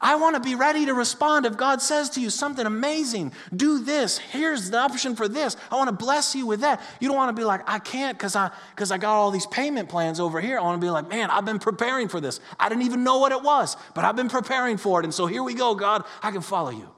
[0.00, 3.32] I want to be ready to respond if God says to you something amazing.
[3.54, 4.18] Do this.
[4.18, 5.56] Here's the option for this.
[5.72, 6.80] I want to bless you with that.
[7.00, 9.46] You don't want to be like, I can't because I because I got all these
[9.46, 10.58] payment plans over here.
[10.58, 12.38] I want to be like, man, I've been preparing for this.
[12.60, 15.04] I didn't even know what it was, but I've been preparing for it.
[15.04, 16.04] And so here we go, God.
[16.22, 16.88] I can follow you.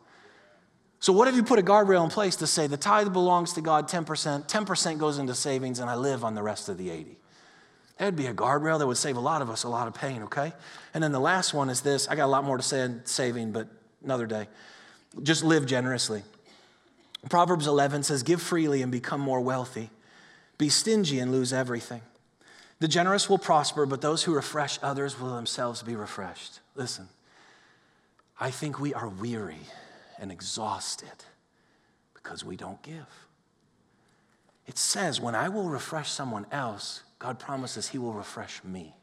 [1.01, 3.63] So what if you put a guardrail in place to say the tithe belongs to
[3.63, 7.17] God 10%, 10% goes into savings, and I live on the rest of the 80?
[7.99, 10.23] That'd be a guardrail that would save a lot of us a lot of pain,
[10.25, 10.53] okay?
[10.93, 12.07] And then the last one is this.
[12.09, 13.67] I got a lot more to say on saving, but
[14.05, 14.49] another day.
[15.23, 16.23] Just live generously.
[17.31, 19.91] Proverbs 11 says, Give freely and become more wealthy.
[20.59, 22.03] Be stingy and lose everything.
[22.79, 26.61] The generous will prosper, but those who refresh others will themselves be refreshed.
[26.75, 27.09] Listen,
[28.39, 29.61] I think we are weary
[30.21, 31.25] and exhausted
[32.15, 33.27] because we don't give.
[34.67, 38.95] It says, When I will refresh someone else, God promises He will refresh me.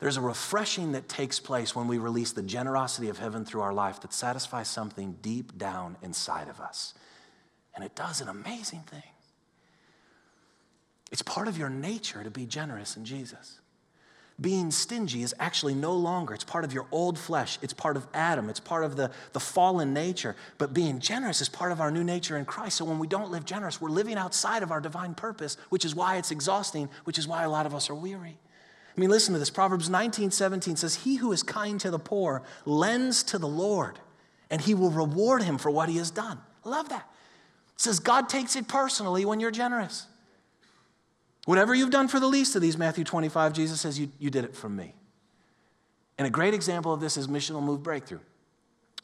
[0.00, 3.72] There's a refreshing that takes place when we release the generosity of heaven through our
[3.72, 6.92] life that satisfies something deep down inside of us.
[7.74, 9.02] And it does an amazing thing.
[11.10, 13.60] It's part of your nature to be generous in Jesus.
[14.40, 18.04] Being stingy is actually no longer, it's part of your old flesh, it's part of
[18.12, 20.34] Adam, it's part of the, the fallen nature.
[20.58, 22.78] But being generous is part of our new nature in Christ.
[22.78, 25.94] So when we don't live generous, we're living outside of our divine purpose, which is
[25.94, 28.36] why it's exhausting, which is why a lot of us are weary.
[28.96, 29.50] I mean, listen to this.
[29.50, 34.00] Proverbs 19, 17 says, He who is kind to the poor lends to the Lord,
[34.50, 36.40] and he will reward him for what he has done.
[36.64, 37.08] Love that.
[37.74, 40.06] It says God takes it personally when you're generous.
[41.44, 44.44] Whatever you've done for the least of these, Matthew 25, Jesus says, you, you did
[44.44, 44.94] it for me.
[46.16, 48.20] And a great example of this is Missional Move Breakthrough.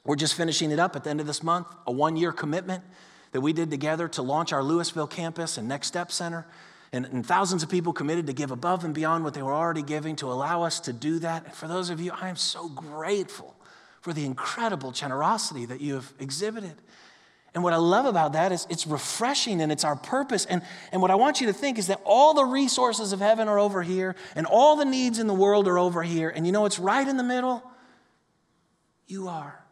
[0.05, 2.83] We're just finishing it up at the end of this month, a one year commitment
[3.33, 6.47] that we did together to launch our Lewisville campus and Next Step Center.
[6.93, 9.83] And, and, thousands of people committed to give above and beyond what they were already
[9.83, 11.45] giving to allow us to do that.
[11.45, 13.55] And for those of you, I am so grateful
[14.01, 16.75] for the incredible generosity that you have exhibited.
[17.55, 20.45] And what I love about that is it's refreshing and it's our purpose.
[20.45, 23.49] And, and what I want you to think is that all the resources of heaven
[23.49, 26.31] are over here and all the needs in the world are over here.
[26.31, 27.63] And you know it's right in the middle?
[29.09, 29.65] You are.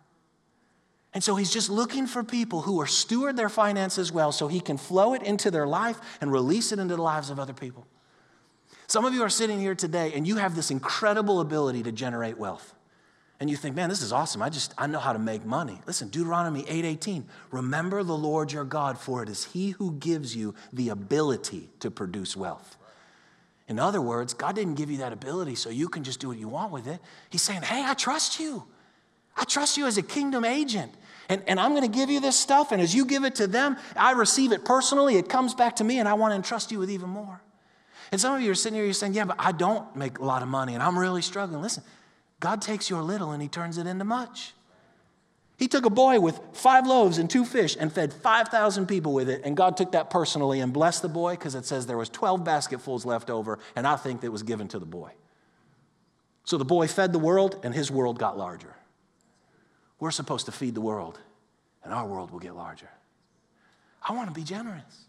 [1.15, 4.61] And so he's just looking for people who are steward their finances well so he
[4.61, 7.87] can flow it into their life and release it into the lives of other people.
[8.89, 12.39] Some of you are sitting here today and you have this incredible ability to generate
[12.39, 12.75] wealth
[13.41, 14.43] and you think, man, this is awesome.
[14.43, 15.81] I just, I know how to make money.
[15.87, 17.25] Listen, Deuteronomy 8:18.
[17.53, 21.91] Remember the Lord your God, for it is he who gives you the ability to
[21.91, 22.77] produce wealth.
[23.69, 26.39] In other words, God didn't give you that ability so you can just do what
[26.39, 27.01] you want with it.
[27.31, 28.65] He's saying, hey, I trust you.
[29.37, 30.93] I trust you as a kingdom agent.
[31.29, 32.73] And, and I'm going to give you this stuff.
[32.73, 35.17] And as you give it to them, I receive it personally.
[35.17, 37.43] It comes back to me, and I want to entrust you with even more.
[38.11, 40.25] And some of you are sitting here, you're saying, yeah, but I don't make a
[40.25, 41.61] lot of money, and I'm really struggling.
[41.61, 41.83] Listen,
[42.41, 44.55] God takes your little and he turns it into much.
[45.57, 49.29] He took a boy with five loaves and two fish and fed 5,000 people with
[49.29, 49.43] it.
[49.45, 52.45] And God took that personally and blessed the boy because it says there was 12
[52.45, 53.59] basketfuls left over.
[53.75, 55.11] And I think that was given to the boy.
[56.45, 58.77] So the boy fed the world and his world got larger.
[59.99, 61.19] We're supposed to feed the world
[61.83, 62.91] and our world will get larger.
[64.09, 65.07] I want to be generous.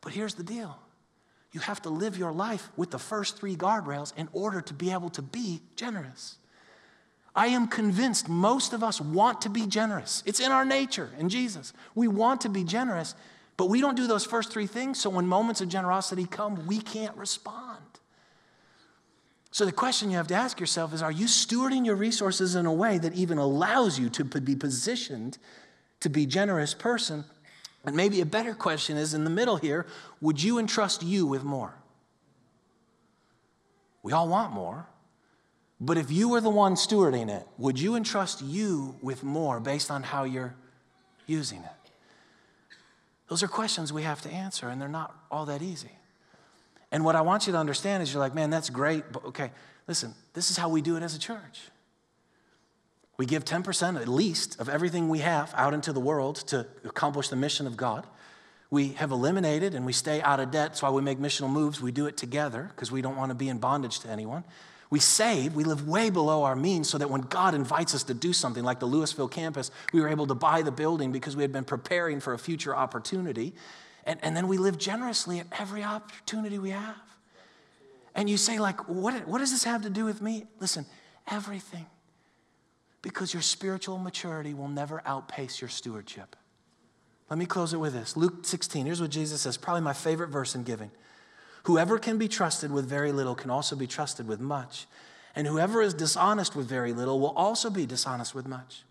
[0.00, 0.78] But here's the deal
[1.52, 4.92] you have to live your life with the first three guardrails in order to be
[4.92, 6.36] able to be generous.
[7.34, 10.22] I am convinced most of us want to be generous.
[10.26, 11.72] It's in our nature in Jesus.
[11.94, 13.14] We want to be generous,
[13.56, 16.80] but we don't do those first three things, so when moments of generosity come, we
[16.80, 17.78] can't respond.
[19.52, 22.66] So the question you have to ask yourself is are you stewarding your resources in
[22.66, 25.38] a way that even allows you to be positioned
[26.00, 27.24] to be generous person
[27.84, 29.86] And maybe a better question is in the middle here
[30.20, 31.74] would you entrust you with more?
[34.02, 34.86] We all want more.
[35.80, 39.90] But if you were the one stewarding it, would you entrust you with more based
[39.90, 40.54] on how you're
[41.26, 41.90] using it?
[43.28, 45.92] Those are questions we have to answer, and they're not all that easy.
[46.92, 49.52] And what I want you to understand is you're like, man, that's great, but okay,
[49.86, 51.70] listen, this is how we do it as a church.
[53.20, 57.28] We give 10% at least of everything we have out into the world to accomplish
[57.28, 58.06] the mission of God.
[58.70, 60.70] We have eliminated and we stay out of debt.
[60.70, 61.82] That's why we make missional moves.
[61.82, 64.42] We do it together because we don't want to be in bondage to anyone.
[64.88, 68.14] We save, we live way below our means so that when God invites us to
[68.14, 71.42] do something like the Lewisville campus, we were able to buy the building because we
[71.42, 73.52] had been preparing for a future opportunity.
[74.06, 76.96] And, and then we live generously at every opportunity we have.
[78.14, 80.46] And you say, like, what, what does this have to do with me?
[80.58, 80.86] Listen,
[81.30, 81.84] everything.
[83.02, 86.36] Because your spiritual maturity will never outpace your stewardship.
[87.30, 88.86] Let me close it with this Luke 16.
[88.86, 90.90] Here's what Jesus says, probably my favorite verse in giving.
[91.64, 94.86] Whoever can be trusted with very little can also be trusted with much.
[95.36, 98.82] And whoever is dishonest with very little will also be dishonest with much.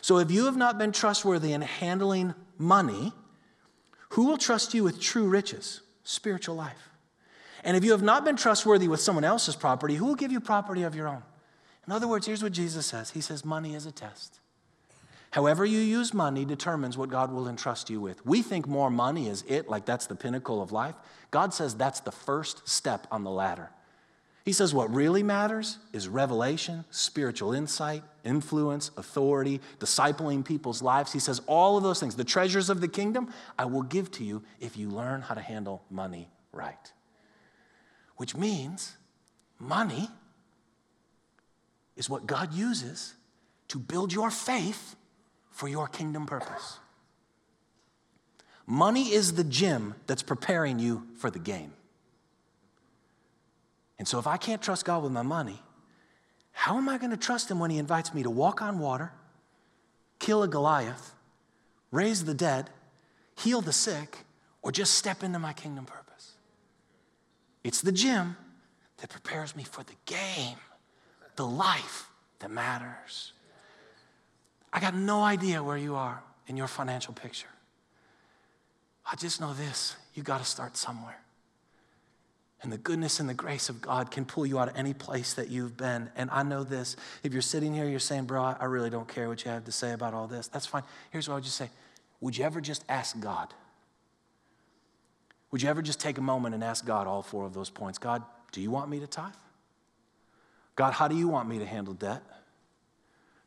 [0.00, 3.12] So if you have not been trustworthy in handling money,
[4.10, 6.90] who will trust you with true riches, spiritual life?
[7.62, 10.40] And if you have not been trustworthy with someone else's property, who will give you
[10.40, 11.22] property of your own?
[11.86, 14.40] In other words, here's what Jesus says He says, Money is a test.
[15.34, 18.24] However, you use money determines what God will entrust you with.
[18.24, 20.94] We think more money is it, like that's the pinnacle of life.
[21.32, 23.70] God says that's the first step on the ladder.
[24.44, 31.12] He says what really matters is revelation, spiritual insight, influence, authority, discipling people's lives.
[31.12, 34.24] He says all of those things, the treasures of the kingdom, I will give to
[34.24, 36.92] you if you learn how to handle money right.
[38.18, 38.96] Which means
[39.58, 40.10] money
[41.96, 43.14] is what God uses
[43.68, 44.96] to build your faith
[45.50, 46.78] for your kingdom purpose.
[48.66, 51.72] Money is the gym that's preparing you for the game.
[53.98, 55.62] And so, if I can't trust God with my money,
[56.52, 59.12] how am I going to trust Him when He invites me to walk on water,
[60.18, 61.14] kill a Goliath,
[61.90, 62.70] raise the dead,
[63.36, 64.18] heal the sick,
[64.62, 66.32] or just step into my kingdom purpose?
[67.62, 68.36] It's the gym
[68.98, 70.56] that prepares me for the game,
[71.36, 72.08] the life
[72.40, 73.32] that matters.
[74.72, 77.48] I got no idea where you are in your financial picture.
[79.10, 81.18] I just know this you got to start somewhere.
[82.62, 85.34] And the goodness and the grace of God can pull you out of any place
[85.34, 86.08] that you've been.
[86.16, 86.96] And I know this.
[87.22, 89.72] If you're sitting here, you're saying, Bro, I really don't care what you have to
[89.72, 90.48] say about all this.
[90.48, 90.82] That's fine.
[91.10, 91.68] Here's what I would just say
[92.20, 93.52] Would you ever just ask God?
[95.50, 97.98] Would you ever just take a moment and ask God all four of those points?
[97.98, 99.34] God, do you want me to tithe?
[100.76, 102.22] God, how do you want me to handle debt?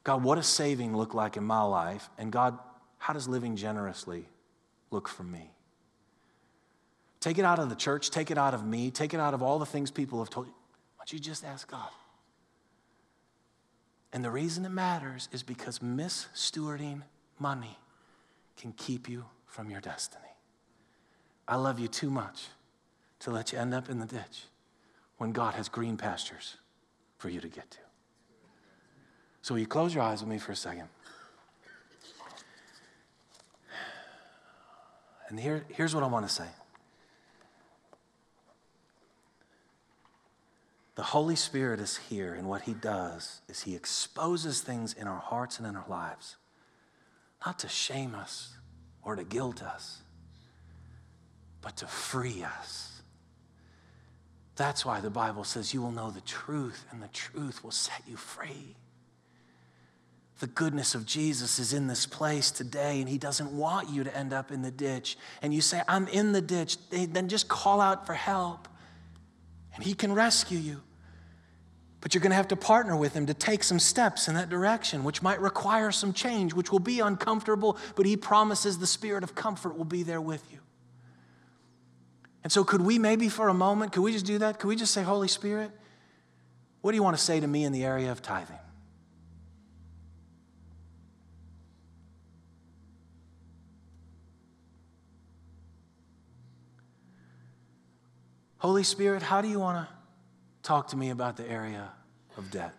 [0.03, 2.09] God, what does saving look like in my life?
[2.17, 2.57] And God,
[2.97, 4.25] how does living generously
[4.89, 5.51] look for me?
[7.19, 9.43] Take it out of the church, take it out of me, take it out of
[9.43, 10.53] all the things people have told you.
[10.95, 11.89] Why don't you just ask God?
[14.13, 17.01] And the reason it matters is because misstewarding
[17.39, 17.77] money
[18.55, 20.23] can keep you from your destiny.
[21.47, 22.45] I love you too much
[23.19, 24.45] to let you end up in the ditch
[25.17, 26.57] when God has green pastures
[27.17, 27.77] for you to get to.
[29.41, 30.89] So, you close your eyes with me for a second?
[35.29, 36.47] And here, here's what I want to say
[40.95, 45.19] The Holy Spirit is here, and what He does is He exposes things in our
[45.19, 46.37] hearts and in our lives,
[47.45, 48.55] not to shame us
[49.03, 50.01] or to guilt us,
[51.61, 52.96] but to free us.
[54.57, 58.01] That's why the Bible says you will know the truth, and the truth will set
[58.07, 58.75] you free
[60.39, 64.15] the goodness of Jesus is in this place today, and He doesn't want you to
[64.15, 65.17] end up in the ditch.
[65.41, 68.67] And you say, I'm in the ditch, then just call out for help,
[69.73, 70.81] and He can rescue you.
[72.01, 74.49] But you're going to have to partner with Him to take some steps in that
[74.49, 79.23] direction, which might require some change, which will be uncomfortable, but He promises the Spirit
[79.23, 80.59] of comfort will be there with you.
[82.47, 84.57] And so, could we maybe for a moment, could we just do that?
[84.57, 85.69] Could we just say, Holy Spirit,
[86.79, 88.55] what do you want to say to me in the area of tithing?
[98.59, 99.93] Holy Spirit, how do you want to
[100.63, 101.89] talk to me about the area
[102.37, 102.73] of debt?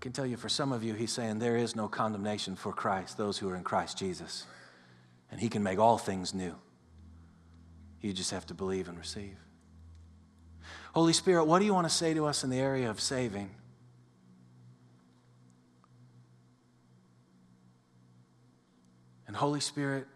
[0.00, 2.72] I can tell you for some of you, he's saying there is no condemnation for
[2.72, 4.46] Christ, those who are in Christ Jesus.
[5.30, 6.54] And he can make all things new.
[8.00, 9.36] You just have to believe and receive.
[10.94, 13.50] Holy Spirit, what do you want to say to us in the area of saving?
[19.26, 20.06] And Holy Spirit,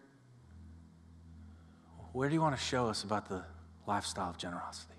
[2.11, 3.43] where do you want to show us about the
[3.85, 4.94] lifestyle of generosity?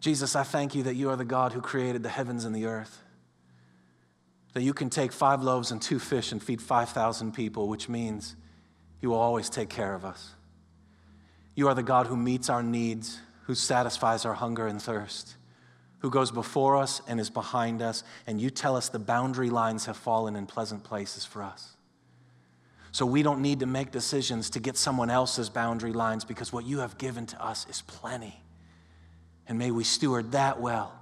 [0.00, 2.66] Jesus, I thank you that you are the God who created the heavens and the
[2.66, 3.02] earth.
[4.54, 8.36] That you can take five loaves and two fish and feed 5,000 people, which means
[9.00, 10.30] you will always take care of us.
[11.54, 15.36] You are the God who meets our needs, who satisfies our hunger and thirst,
[15.98, 19.86] who goes before us and is behind us, and you tell us the boundary lines
[19.86, 21.76] have fallen in pleasant places for us.
[22.92, 26.64] So we don't need to make decisions to get someone else's boundary lines because what
[26.64, 28.42] you have given to us is plenty.
[29.48, 30.92] And may we steward that well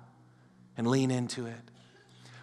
[0.76, 1.54] and lean into it.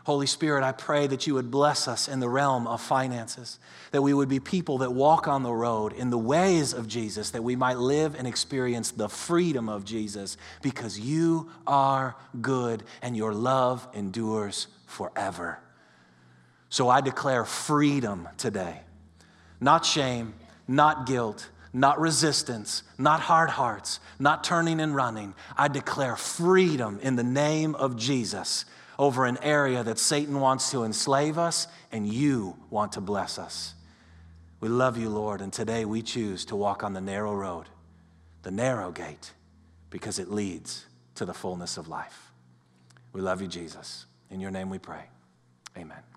[0.06, 3.58] Holy Spirit, I pray that you would bless us in the realm of finances,
[3.91, 7.32] that we would be people that walk on the road in the ways of Jesus,
[7.32, 13.16] that we might live and experience the freedom of Jesus because you are good and
[13.16, 15.60] your love endures forever.
[16.68, 18.82] So I declare freedom today,
[19.62, 20.34] not shame,
[20.68, 25.34] not guilt, not resistance, not hard hearts, not turning and running.
[25.57, 28.65] I declare freedom in the name of Jesus
[28.99, 33.74] over an area that Satan wants to enslave us and you want to bless us.
[34.59, 37.65] We love you, Lord, and today we choose to walk on the narrow road,
[38.43, 39.34] the narrow gate,
[39.89, 42.32] because it leads to the fullness of life.
[43.11, 44.05] We love you, Jesus.
[44.30, 45.05] In your name we pray.
[45.78, 46.12] Amen.